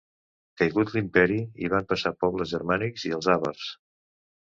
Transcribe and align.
Caigut 0.61 0.93
l'imperi 0.95 1.37
hi 1.65 1.71
van 1.75 1.87
passar 1.93 2.15
pobles 2.25 2.57
germànics 2.57 3.09
i 3.11 3.17
els 3.19 3.33
àvars. 3.39 3.73